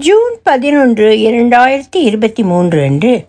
[0.00, 3.26] June பதினொன்று இரண்டாயிரத்தி இருபத்தி மூன்று அன்று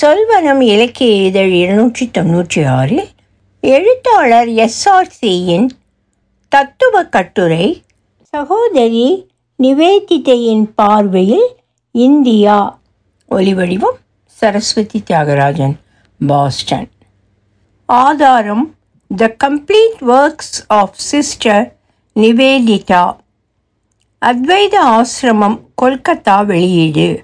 [0.00, 3.08] சொல்வனம் இலக்கிய இதழ் இருநூற்றி தொன்னூற்றி ஆறில்
[3.60, 5.68] எழுத்தாளர் எஸ்ஆர்சியின்
[6.48, 7.82] தத்துவ கட்டுரை
[8.20, 9.26] சகோதரி
[9.62, 11.48] நிவேதிதையின் பார்வையில்
[11.90, 12.80] இந்தியா.
[13.30, 15.74] ஒலிவடிவம் சரஸ்வதி தியாகராஜன்
[16.26, 16.88] பாஸ்டன்.
[17.84, 18.74] ஆதாரம்
[19.16, 21.76] the complete works of sister
[22.16, 23.20] Nivedita
[24.22, 27.22] Advaita Ashrama Kolkata வெளியீடு.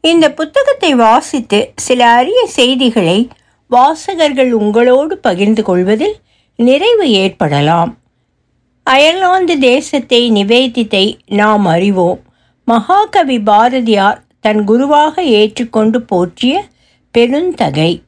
[0.00, 3.28] இந்த புத்தகத்தை வாசித்து சில அரிய செய்திகளை
[3.68, 6.16] வாசகர்கள் உங்களோடு பகிர்ந்து கொள்வதில்
[6.56, 7.98] நிறைவு ஏற்படலாம்.
[8.82, 12.20] அயர்லாந்து தேசத்தை நிவேதித்தை நாம் அறிவோம்.
[12.64, 16.64] மகாகவி பாரதியார் தன் குருவாக ஏற்றுக்கொண்டு போற்றிய
[17.10, 18.02] பெருந்தகை.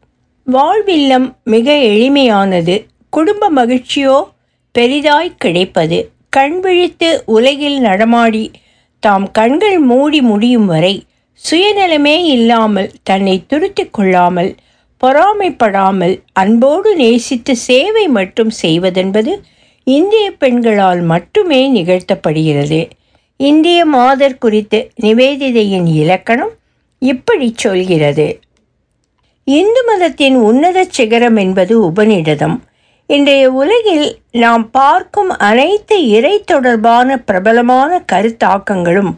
[0.53, 2.87] வாழ்வில்லம் மிக எளிமையானது.
[3.11, 4.23] குடும்ப மகிழ்ச்சியோ
[4.79, 6.11] பெரிதாய் கிடைப்பது.
[6.37, 8.45] கண் விழித்து உலகில் நடமாடி
[9.03, 10.95] தாம் கண்கள் மூடி முடியும் வரை
[11.43, 14.51] சுயநலமே இல்லாமல் தன்னை துருத்தி கொள்ளாமல்
[15.01, 19.33] பொறாமைப்படாமல் அன்போடு நேசித்து சேவை மட்டும் செய்வதென்பது
[19.87, 22.81] இந்திய பெண்களால் மட்டுமே நிகழ்த்தப்படுகிறது.
[23.41, 26.55] இந்திய மாதர் குறித்து நிவேதிதையின் இலக்கணம்
[27.03, 28.27] இப்படி சொல்கிறது.
[29.47, 32.57] இந்து மதத்தின் உன்னத சிகரம் என்பது உபநிடதம்.
[33.09, 39.13] இன்றைய உலகில் நாம் பார்க்கும் அனைத்து இறை தொடர்பான பிரபலமான கருத்தாக்கங்களும்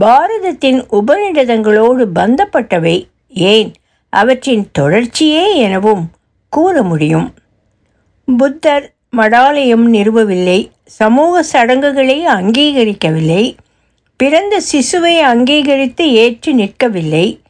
[0.00, 3.06] பாரதத்தின் உபநிடதங்களோடு பந்தப்பட்டவை.
[3.28, 3.72] ஏன்?
[4.08, 6.10] அவற்றின் தொடர்ச்சியே எனவும்
[6.48, 7.34] கூற முடியும்.
[8.38, 10.70] புத்தர் மடாலயம் நிறுவவில்லை.
[10.84, 13.56] சமூக சடங்குகளை அங்கீகரிக்கவில்லை.
[14.16, 17.40] பிறந்த சிசுவை அங்கீகரித்து ஏற்று நிற்கவில்லை.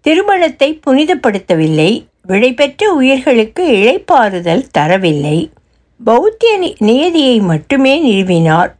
[0.00, 2.04] திருமணத்தை புனிதப்படுத்தவில்லை.
[2.26, 5.50] விடைபெற்ற உயிர்களுக்கு இழைப்பாறுதல் தரவில்லை.
[6.06, 8.72] பௌத்திய நியதியை மட்டுமே நிறுவினார்.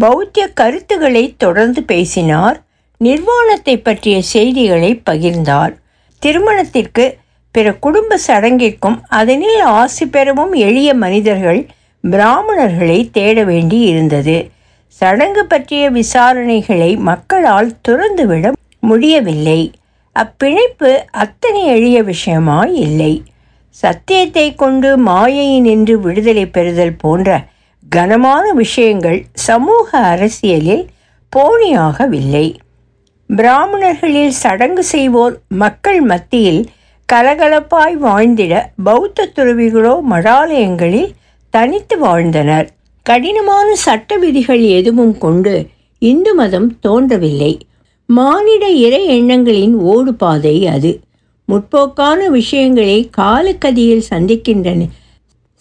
[0.00, 2.62] பௌத்திய கருத்துக்களை தொடர்ந்து பேசினார்.
[2.98, 5.74] நிர்வாணத்தை பற்றிய செய்திகளை பகிர்ந்தார்.
[6.18, 7.16] திருமணத்திற்கு
[7.50, 11.66] பிற குடும்ப சடங்கிற்கும் அதனில் ஆசி பெறவும் எளிய மனிதர்கள்
[12.10, 14.50] பிராமணர்களை தேட வேண்டி இருந்தது.
[14.88, 19.70] சடங்கு பற்றிய விசாரணைகளை மக்களால் துறந்துவிட முடியவில்லை.
[20.22, 23.22] அப்பிழைப்பு அத்தனை எளிய விஷயமாய் இல்லை.
[23.68, 27.44] சத்தியத்தை கொண்டு மாயையினின்று விடுதலை பெறுதல் போன்ற
[27.88, 30.84] கனமான விஷயங்கள் சமூக அரசியலில்
[31.32, 32.46] போனியாகவில்லை
[33.30, 36.62] பிராமணர்களில் சடங்கு செய்வோர் மக்கள் மத்தியில்
[37.12, 41.10] கலகலப்பாய் வாழ்ந்திட பௌத்த துறவிகளோ மடாலயங்களில்
[41.50, 42.68] தனித்து வாழ்ந்தனர்.
[43.06, 45.54] கடினமான சட்ட விதிகள் எதுவும் கொண்டு
[46.02, 47.52] இந்து மதம் தோன்றவில்லை.
[48.06, 51.00] மானிட இறை எண்ணங்களின் ஓடு பாதை அது.
[51.44, 54.88] முற்போக்கான விஷயங்களை காலக்கதியில் சந்திக்கின்றன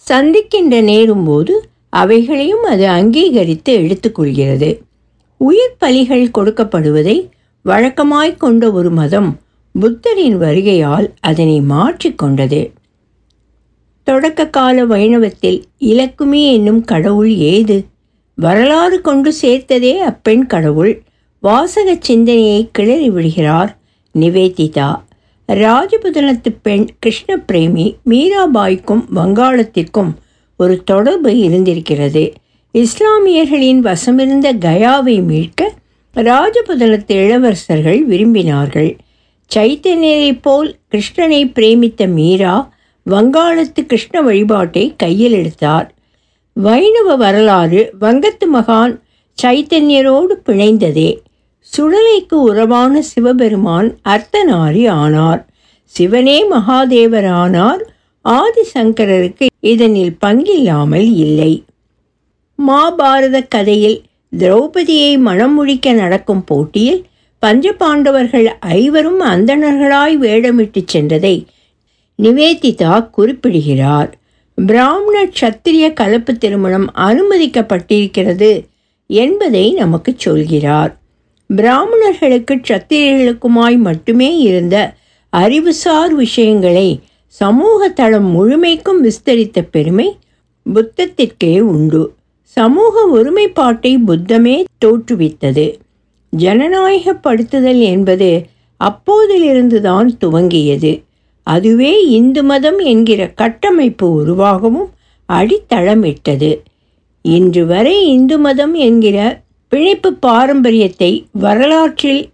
[0.09, 1.51] சந்திக்கின்ற நேரும்போது
[1.89, 4.79] அவைகளையும் அது அங்கீகரித்து எடுத்துக்கொள்கிறது
[5.37, 7.29] உயிர் பலிகள் கொடுக்கப்படுவதை
[7.65, 9.39] வழக்கமாய் கொண்ட ஒரு மதம்
[9.79, 12.71] புத்தரின் வருகையால் அதனை மாற்றிக்கொண்டது
[14.03, 17.85] தொடக்க கால வைணவத்தில் இலக்குமி என்னும் கடவுள் ஏது?
[18.35, 21.01] வரலாறு கொண்டு சேர்த்ததே அப்பெண் கடவுள்.
[21.45, 23.77] வாசக சிந்தனையை கிளறி விடுகிறார்
[24.19, 24.89] நிவேதிதா.
[25.47, 30.11] ராஜபுதனத்து பெண் கிருஷ்ண பிரேமி மீராபாய்க்கும் வங்காளத்திற்கும்
[30.57, 32.33] ஒரு தொடர்பு இருந்திருக்கிறது.
[32.73, 35.73] இஸ்லாமியர்களின் வசமிருந்த கயாவை மீட்க
[36.15, 38.97] ராஜபுதனத்து இளவரசர்கள் விரும்பினார்கள்.
[39.55, 42.55] சைத்தன்யரைப் போல் கிருஷ்ணனை பிரேமித்த மீரா
[43.09, 45.93] வங்காளத்து கிருஷ்ண வழிபாட்டை கையில் எடுத்தார்.
[46.53, 48.99] வைணவ வரலாறு வங்கத்து மகான்
[49.41, 51.11] சைத்தன்யரோடு பிணைந்ததே.
[51.73, 55.45] சுழலைக்கு உறவான சிவபெருமான் அர்த்தநாரி ஆனார்.
[55.83, 57.81] சிவனே மகாதேவரானார்.
[58.25, 61.63] ஆதிசங்கரருக்கு இதனில் பங்கில்லாமல் இல்லை.
[62.67, 64.01] மாபாரத கதையில்
[64.37, 67.05] திரௌபதியை மனம் முடிக்க நடக்கும் போட்டியில்
[67.45, 71.45] பஞ்சபாண்டவர்கள் ஐவரும் அந்தணர்களாய் வேடமிட்டு சென்றதை
[72.23, 74.17] நிவேதிதா குறிப்பிடுகிறார்.
[74.55, 78.65] பிராமண சத்திரிய கலப்பு திருமணம் அனுமதிக்கப்பட்டிருக்கிறது
[79.07, 80.93] என்பதை நமக்கு சொல்கிறார்.
[81.47, 84.93] பிராமணர்களுக்கு சத்திரியர்களுக்குமாய் மட்டுமே இருந்த
[85.29, 90.17] அறிவுசார் விஷயங்களை சமூக தளம் முழுமைக்கும் விஸ்தரித்த பெருமை
[90.73, 92.13] புத்தத்திற்கே உண்டு.
[92.41, 95.73] சமூக ஒருமைப்பாட்டை புத்தமே தோற்றுவித்தது.
[96.37, 98.45] ஜனநாயகப்படுத்துதல் என்பது
[98.79, 101.03] அப்போதிலிருந்துதான் துவங்கியது.
[101.43, 104.89] அதுவே இந்து மதம் என்கிற கட்டமைப்பு உருவாகவும்
[105.33, 106.59] அடித்தளமிட்டது.
[107.21, 109.43] இன்று வரை இந்து மதம் என்கிற
[109.75, 112.31] பிழைப்பு பாரம்பரியத்தை வரலாற்றில்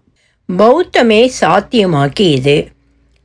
[0.58, 2.68] பௌத்தமே சாத்தியமாக்கியது.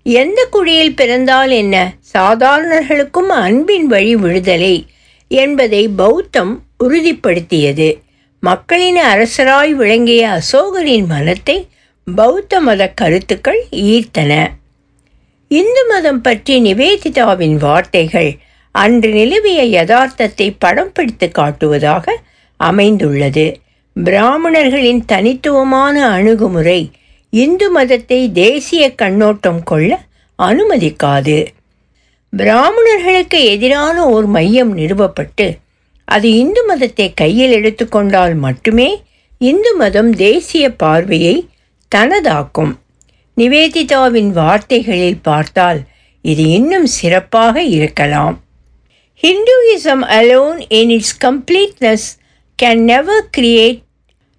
[0.03, 1.97] எந்த குழியில் பிறந்தால் என்ன?
[2.15, 4.87] சாதாரணர்களுக்கும் அன்பின் வழி விடுதலை
[5.29, 8.01] என்பதை பௌத்தம் உறுதிப்படுத்தியது.
[8.41, 11.69] மக்களின் அரசராய் விளங்கிய அசோகரின் மனத்தை
[12.15, 14.47] பௌத்த மத கருத்துக்கள் ஈர்த்தன.
[15.49, 18.39] இந்து மதம் பற்றி நிவேதிதாவின் வார்த்தைகள்
[18.71, 22.05] அன்று நிலவிய யதார்த்தத்தை படம் பிடித்து காட்டுவதாக
[22.57, 23.65] அமைந்துள்ளது.
[24.05, 26.91] பிராமணர்களின் தனித்துவமான அணுகுமுறை
[27.31, 30.01] இந்து மதத்தை தேசிய கண்ணோட்டம் கொள்ள
[30.39, 31.47] அனுமதிக்காது.
[32.33, 35.59] பிராமணர்களுக்கு எதிரான ஒரு மையம் நிறுவப்பட்டு
[36.05, 39.03] அது இந்து மதத்தை கையில் எடுத்துக்கொண்டால் மட்டுமே
[39.39, 41.49] இந்து மதம் தேசிய பார்வையை
[41.95, 42.75] தனதாக்கும்.
[43.37, 45.81] நிவேதிதாவின் வார்த்தைகளில் பார்த்தால்
[46.23, 48.41] இது இன்னும் சிறப்பாக இருக்கலாம்.
[49.23, 52.05] Hinduism alone in its completeness
[52.63, 53.85] can never create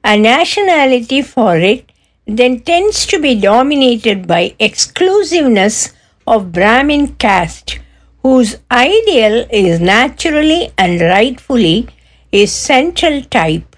[0.09, 1.91] a nationality for it,
[2.25, 5.93] then tends to be dominated by exclusiveness
[6.25, 7.79] of Brahmin caste,
[8.23, 11.89] whose ideal is naturally and rightfully
[12.31, 13.75] is central type.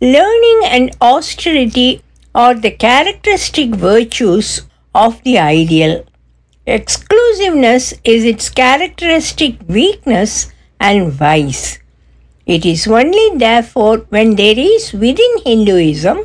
[0.00, 2.00] Learning and austerity
[2.32, 4.62] are the characteristic virtues
[4.94, 6.04] of the ideal.
[6.66, 11.80] Exclusiveness is its characteristic weakness and vice.
[12.46, 16.18] It is only therefore when there is within Hinduism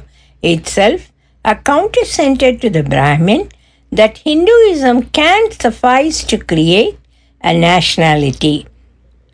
[0.44, 1.12] itself
[1.44, 3.50] a counter center to the Brahmin
[3.92, 7.00] that Hinduism can suffice to create
[7.44, 8.68] a nationality.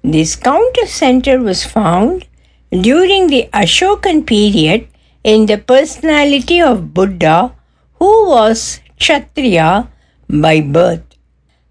[0.01, 2.25] This counter center was found
[2.71, 4.87] during the Ashokan period
[5.25, 7.53] in the personality of Buddha,
[7.95, 9.89] who was Kshatriya
[10.29, 11.03] by birth.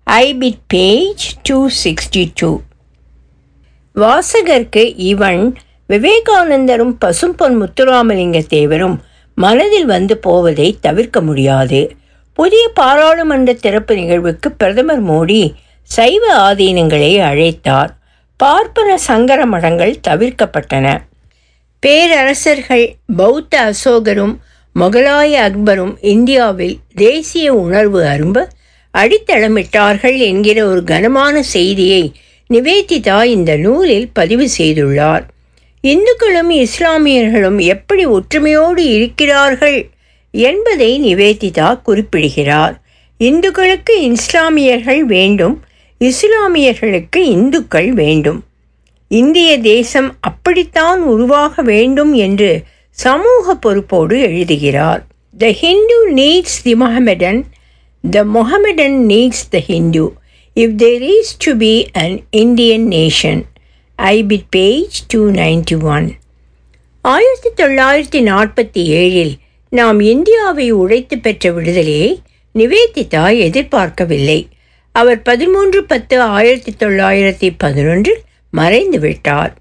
[0.06, 2.65] IBIT page 262.
[3.96, 5.42] வாசகர்க்கு இவன்
[5.88, 8.96] விவேகானந்தரும் பசும்பொன் முத்துராமலிங்க தேவரும்
[9.34, 11.80] மனதில் வந்து போவதை தவிர்க்க முடியாது.
[12.32, 17.92] புதிய பாராளுமன்ற திறப்பு நிகழ்வுக்கு பிரதமர் மோடி சைவ ஆதீனங்களை அழைத்தார்.
[18.36, 20.86] பார்ப்பன சங்கர மடங்கள் தவிர்க்கப்பட்டன.
[21.82, 24.34] பேரரசர்கள் பௌத்த அசோகரும்
[24.74, 28.48] முகலாய அக்பரும் இந்தியாவில் தேசிய உணர்வு அரும்ப
[28.94, 32.04] அடித்தளமிட்டார்கள் என்கிற ஒரு கனமான செய்தியை
[32.54, 35.22] நிவேதிதா இந்த நூலில் பதிவு செய்துள்ளார்.
[35.80, 39.88] இந்துக்களும் இஸ்லாமியர்களும் எப்படி ஒற்றுமையோடு இருக்கிறார்கள்?
[40.30, 42.82] என்பதை நிவேதிதா குறிப்பிடுகிறார்.
[43.18, 45.64] இந்துக்களுக்கு இஸ்லாமியர்கள் வேண்டும்
[46.00, 48.44] இஸ்லாமியர்களுக்கு இந்துக்கள் வேண்டும்.
[49.08, 55.06] இந்திய தேசம் அப்படித்தான் உருவாக வேண்டும் என்று சமூக பொறுப்போடு எழுதுகிறார்.
[55.38, 57.42] The Hindu needs the Mohammedan
[58.10, 60.12] the Mohammedan needs the Hindu.
[60.56, 63.40] If there is to be an Indian nation
[63.98, 66.14] ibid page two ninety one
[67.02, 69.34] ஆயிரத்தி தொள்ளாயிரத்தி நாற்பத்தி ஏழில்
[69.70, 72.20] நாம் இந்தியாவை உழைத்து பெற்ற விடுதலையை
[72.54, 74.48] நிவேதிதா எதிர்பார்க்கவில்லை.
[74.92, 79.54] அவர் பதிமூன்று பத்து ஆயிரத்தி தொள்ளாயிரத்தி பதினொன்றில் மறைந்து விட்டார்.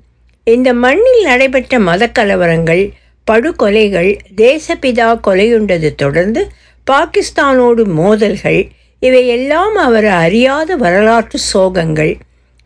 [0.44, 2.92] இந்த மண்ணில் நடைபெற்ற மதக்கலவரங்கள்
[3.32, 6.52] படுகொலைகள் தேசப்பிதா கொலையுண்டது தொடர்ந்து
[6.92, 8.70] பாகிஸ்தானோடு மோதல்கள்
[9.00, 12.20] இவையெல்லாம் அவர் அறியாத வரலாற்று சோகங்கள்.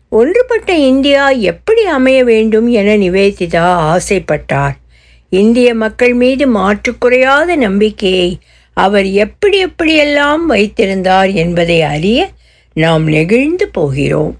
[0.08, 4.76] ஒன்றுபட்ட இந்தியா எப்படி அமைய வேண்டும் என நிவேதிதா ஆசைப்பட்டார்.
[5.28, 8.38] இந்திய மக்கள் மீது மாற்றுக்குறையாத நம்பிக்கையை
[8.72, 12.30] அவர் எப்படி எப்படியெல்லாம் வைத்திருந்தார் என்பதை அறிய
[12.72, 14.38] நாம் நெகிழ்ந்து போகிறோம்.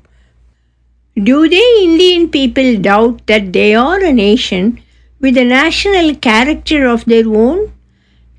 [1.21, 4.75] Do they Indian people doubt that they are a nation
[5.23, 7.59] with a national character of their own?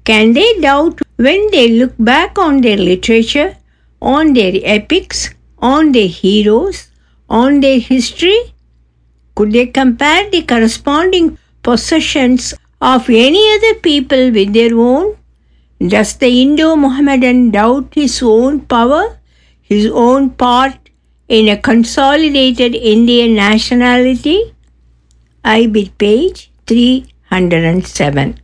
[0.09, 0.95] Can they doubt
[1.25, 3.55] when they look back on their literature,
[4.01, 5.29] on their epics,
[5.59, 6.87] on their heroes,
[7.29, 8.39] on their history?
[9.35, 15.15] Could they compare the corresponding possessions of any other people with their own?
[15.93, 19.17] Does the Indo Mohammedan doubt his own power,
[19.61, 20.89] his own part
[21.27, 24.53] in a consolidated Indian nationality?
[25.45, 28.40] IBIT page 307.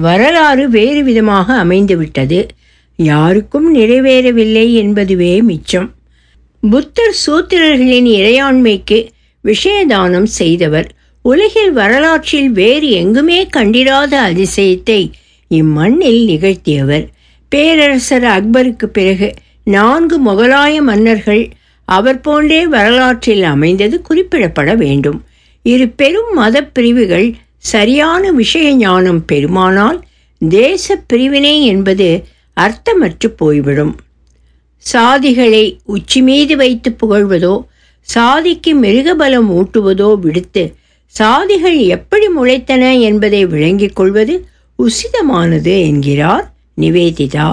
[0.00, 2.40] வரலாறு வேறு விதமாக அமைந்துவிட்டது.
[2.96, 5.88] யாருக்கும் நிறைவேறவில்லை என்பதுவே மிச்சம்.
[6.62, 8.98] புத்தர் சூத்திரர்களின் இறையாண்மைக்கு
[9.44, 10.88] விஷயதானம் செய்தவர்.
[11.24, 15.00] உலகில் வரலாற்றில் வேறு எங்குமே கண்டிராத அதிசயத்தை
[15.50, 17.06] இம்மண்ணில் நிகழ்த்தியவர்.
[17.52, 19.28] பேரரசர் அக்பருக்கு பிறகு
[19.64, 21.42] நான்கு முகலாய மன்னர்கள்
[21.88, 25.18] அவர் போன்றே வரலாற்றில் அமைந்தது குறிப்பிடப்பட வேண்டும்.
[25.62, 27.28] இரு பெரும் மத பிரிவுகள்
[27.64, 29.98] சரியான விஷய ஞானம் பெருமானால்
[30.40, 32.24] தேச பிரிவினை என்பது
[32.56, 33.92] அர்த்தமற்று போய்விடும்.
[34.78, 37.54] சாதிகளை உச்சி மீது வைத்து புகழ்வதோ
[38.08, 40.62] சாதிக்கு மிருகபலம் ஊட்டுவதோ விடுத்து
[41.14, 44.34] சாதிகள் எப்படி முளைத்தன என்பதை விளங்கிக் கொள்வது
[44.78, 46.46] உசிதமானது என்கிறார்
[46.80, 47.48] நிவேதிதா.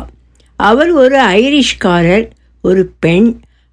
[0.60, 2.26] அவர் ஒரு ஐரிஷ்காரர்
[2.64, 3.28] ஒரு பெண்.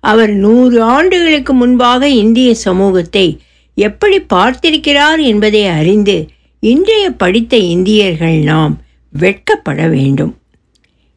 [0.05, 3.26] அவர் நூறு ஆண்டுகளுக்கு முன்பாக இந்திய சமூகத்தை
[3.75, 6.26] எப்படி பார்த்திருக்கிறார் என்பதை அறிந்து
[6.61, 8.81] இன்றைய படித்த இந்தியர்கள் நாம்
[9.12, 10.38] வெட்கப்பட வேண்டும்.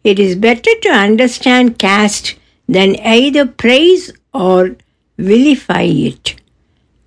[0.02, 2.30] It is better to understand caste
[2.66, 4.76] than I the praise or
[5.20, 6.34] vilify it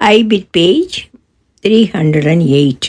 [0.01, 1.09] ibid page
[1.65, 2.89] three hundred and eight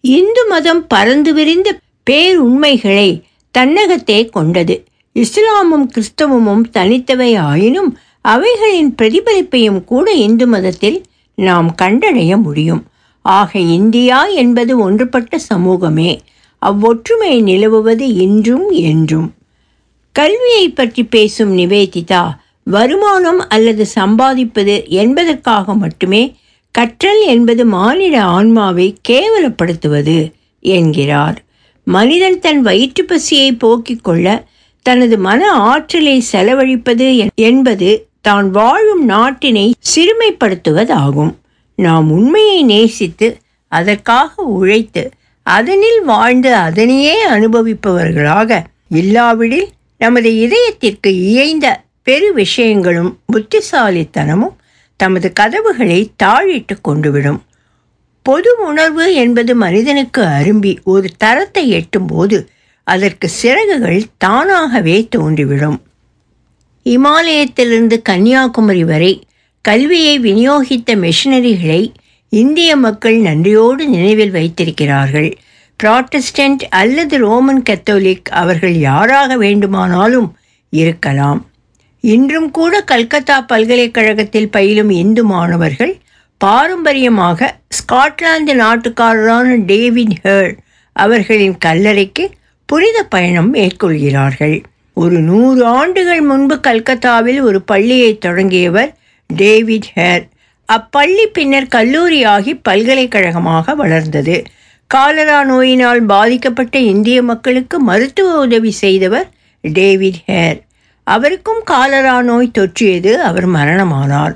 [0.00, 1.78] Hindu மதம் பறந்து விரிந்த
[2.10, 4.84] பேருண்மைகளை தன்னகத்தே கொண்டது.
[5.14, 11.02] இஸ்லாமும் கிறிஸ்தவமும் தனித்தவை ஆயினும் அவைகளின் பிரதிபலிப்பையும் கூட இந்து மதத்தில்
[11.40, 12.82] நாம் கண்டடைய முடியும்.
[13.22, 16.10] ஆக இந்தியா என்பது ஒன்றுபட்ட சமூகமே.
[16.58, 19.28] அவ்வொற்றுமை நிலவுவது இன்றும் என்றும்.
[20.12, 22.24] கல்வியை பற்றி பேசும் நிவேதிதா
[22.64, 26.22] வருமானம் அல்லது சம்பாதிப்பது என்பதற்காக மட்டுமே
[26.78, 30.18] கற்றல் என்பது மானிட ஆன்மாவை கேவலப்படுத்துவது
[30.60, 31.38] என்கிறார்.
[31.86, 34.26] மனிதன் தன் வயிற்று பசியை போக்கிக் கொள்ள
[34.86, 41.32] தனது மன ஆற்றலை செலவழிப்பது என்பது தான் வாழும் நாட்டினை சிறுமைப்படுத்துவதாகும்.
[41.74, 45.10] நாம் உண்மையை நேசித்து அதற்காக உழைத்து
[45.42, 51.66] அதனில் வாழ்ந்து அதனையே அனுபவிப்பவர்களாக இல்லாவிடில் நமது இதயத்திற்கு இயைந்த
[52.02, 54.56] பெரு விஷயங்களும் புத்திசாலித்தனமும்
[54.96, 57.40] தமது கதவுகளை தாழிட்டு கொண்டுவிடும்.
[58.22, 62.46] பொது உணர்வு என்பது மனிதனுக்கு அரும்பி ஒரு தரத்தை எட்டும்போது
[62.84, 65.78] அதற்கு சிறகுகள் தானாகவே தோன்றிவிடும்.
[66.84, 69.22] இமாலயத்திலிருந்து கன்னியாகுமரி வரை
[69.60, 71.92] கல்வியை விநியோகித்த மிஷனரிகளை
[72.28, 75.38] இந்திய மக்கள் நன்றியோடு நினைவில் வைத்திருக்கிறார்கள்.
[75.82, 80.36] புராட்டஸ்டன்ட் அல்லது ரோமன் கத்தோலிக் அவர்கள் யாராக வேண்டுமானாலும்
[80.70, 81.46] இருக்கலாம்.
[82.00, 85.98] இன்றும் கூட கல்கத்தா பல்கலைக்கழகத்தில் பயிலும் இந்து மாணவர்கள்
[86.38, 90.56] பாரம்பரியமாக ஸ்காட்லாந்து நாட்டுக்காரரான டேவிட் ஹேர்
[90.92, 92.30] அவர்களின் கல்லறைக்கு
[92.66, 94.62] புனித பயணம் மேற்கொள்கிறார்கள்.
[94.94, 100.24] ஒரு நூறு ஆண்டுகள் முன்பு கல்கத்தாவில் ஒரு பள்ளியை தொடங்கியவர் டேவிட் ஹேர்.
[100.72, 104.44] அப்பள்ளி பின்னர் கல்லூரியாகி பல்கலைக்கழகமாக வளர்ந்தது.
[104.86, 109.28] காலரா நோயினால் பாதிக்கப்பட்ட இந்திய மக்களுக்கு மருத்துவ உதவி செய்தவர்
[109.60, 110.60] டேவிட் ஹேர்.
[111.04, 114.34] அவருக்கும் காலரா நோய் தொற்றியது அவர் மரணமானார்.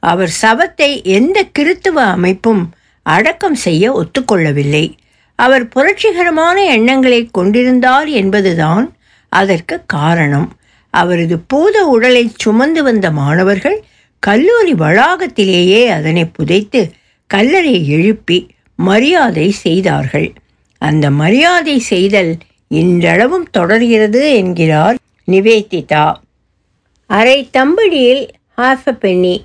[0.00, 2.70] அவர் சவத்தை எந்த கிறித்துவ அமைப்பும்
[3.02, 4.92] அடக்கம் செய்ய ஒத்துக்கொள்ளவில்லை.
[5.34, 8.92] அவர் புரட்சிகரமான எண்ணங்களை கொண்டிருந்தார் என்பதுதான்
[9.32, 10.48] அதற்கு காரணம்
[10.94, 13.78] அவரது பூத உடலை சுமந்து வந்த மாணவர்கள்
[14.22, 16.80] கல்லூரி வளாகத்திலேயே அதனை புதைத்து
[17.30, 18.38] கல்லறை எழுப்பி
[18.78, 20.28] மரியாதை செய்தார்கள்.
[20.82, 22.32] அந்த மரியாதை செய்தல்
[22.70, 24.96] இன்றளவும் தொடர்கிறது என்கிறார்
[25.28, 26.06] நிவேதிதா.
[27.10, 28.22] அரை தம்படியில்
[28.56, 29.36] ஹாஃப் அ பென்னி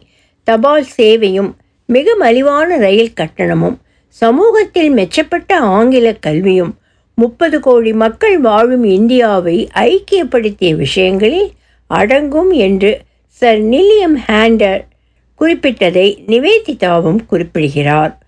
[0.47, 1.51] தபால் சேவையும்
[1.89, 3.77] மிக மலிவான ரயில் கட்டணமும்
[4.21, 6.73] சமூகத்தில் மெச்சப்பட்ட ஆங்கில கல்வியும்
[7.15, 11.51] முப்பது கோடி மக்கள் வாழும் இந்தியாவை ஐக்கியப்படுத்திய விஷயங்களில்
[11.88, 14.82] அடங்கும் என்று சர் நில்லியம் ஹேண்டர்
[15.39, 18.22] குறிப்பிட்டதை நிவேதிதாவும் குறிப்பிடுகிறார்.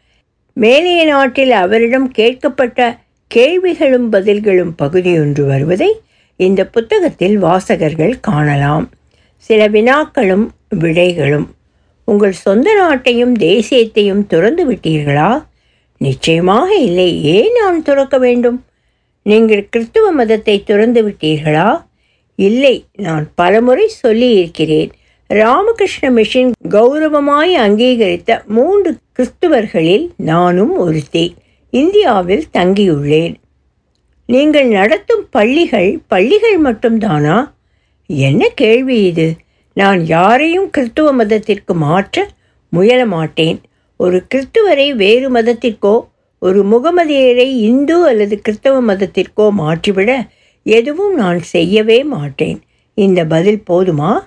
[0.60, 6.01] மேலைய நாட்டில் அவரிடம் கேட்கப்பட்ட கேள்விகளும் பதில்களும் பகுதியொன்று வருவதை
[6.36, 8.89] இந்த புத்தகத்தில் வாசகர்கள் காணலாம்.
[9.38, 11.46] சில வினாக்களும் விடைகளும்.
[12.04, 15.44] உங்கள் சொந்த நாட்டையும் தேசியத்தையும் துறந்து விட்டீர்களா?
[15.98, 17.24] நிச்சயமாக இல்லை.
[17.24, 18.63] ஏன் நான் துறக்க வேண்டும்?
[19.27, 21.86] நீங்கள் கிறிஸ்துவ மதத்தை துறந்து விட்டீர்களா?
[22.36, 24.91] இல்லை நான் பலமுறை சொல்லி இருக்கிறேன்
[25.27, 31.36] ராமகிருஷ்ண மிஷன் கௌரவமாய் அங்கீகரித்த மூன்று கிறிஸ்துவர்களில் நானும் ஒருத்தி.
[31.70, 33.36] இந்தியாவில் தங்கியுள்ளேன்.
[34.25, 37.51] நீங்கள் நடத்தும் பள்ளிகள் பள்ளிகள் மட்டும்தானா?
[38.08, 39.36] என்ன கேள்வி இது?
[39.74, 42.27] நான் யாரையும் கிறிஸ்துவ மதத்திற்கு மாற்ற
[42.70, 43.62] முயல மாட்டேன்.
[43.98, 45.96] ஒரு கிறிஸ்துவரை வேறு மதத்திற்கோ
[46.39, 50.27] ஒரு முகமதியரை இந்து அல்லது கிறிஸ்தவ மதத்திற்கோ மாற்றிவிட
[50.63, 52.62] எதுவும் நான் செய்யவே மாட்டேன்.
[52.94, 54.20] இந்த பதில் போதுமா?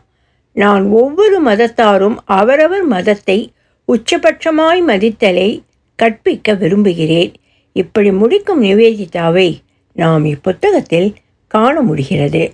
[0.53, 3.53] நான் ஒவ்வொரு மதத்தாரும் அவரவர் மதத்தை
[3.93, 5.63] உச்சபட்சமாய் மதித்தலை
[5.95, 7.35] கற்பிக்க விரும்புகிறேன்.
[7.73, 9.59] இப்படி முடிக்கும் நிவேதிதாவை
[9.93, 11.15] நாம் இப்புத்தகத்தில்
[11.47, 12.53] காண முடிகிறது.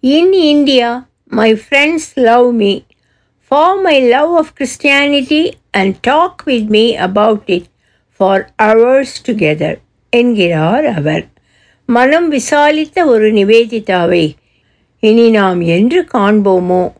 [0.00, 2.80] In India my friends love me
[3.48, 7.64] for my love of Christianity and talk with me about it
[8.22, 9.78] for hours together
[10.10, 11.24] என்கிறார் அவர்.
[11.86, 14.32] மனம் விசாலித்த ஒரு நிவேதிதாவை
[14.98, 16.92] இனி நாம் என்று காண்போமோ?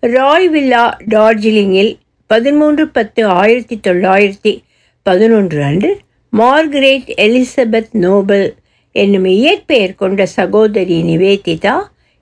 [0.00, 1.96] ராய் வில்லா டார்ஜிலிங்கில்
[2.26, 4.62] பதிமூன்று பத்து ஆயிரத்தி தொள்ளாயிரத்தி
[5.02, 5.98] பதினொன்று அன்று
[6.38, 8.54] மார்கரேட் எலிசபெத் நோபல்
[8.92, 11.74] என்னும் இயற்பெயர் கொண்ட சகோதரி நிவேதிதா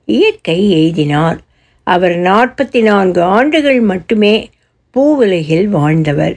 [0.05, 1.39] இயற்கை எய்தினார்.
[1.83, 4.49] அவர் நாற்பத்தி நான்கு ஆண்டுகள் மட்டுமே
[4.95, 6.37] பூவுலகில் வாழ்ந்தவர்.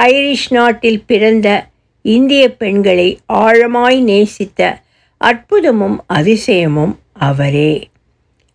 [0.00, 1.66] ஐரிஷ் நாட்டில் பிறந்த
[2.02, 4.80] இந்திய பெண்களை ஆழமாய் நேசித்த
[5.24, 7.88] அற்புதமும் அதிசயமும் அவரே.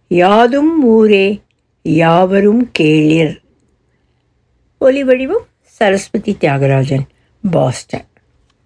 [0.08, 1.40] யாதும் ஊரே
[1.82, 3.42] யாவரும் கேளிர்.
[4.82, 7.08] ஒலிவடிவம் சரஸ்வதி தியாகராஜன்
[7.52, 8.06] பாஸ்டன்.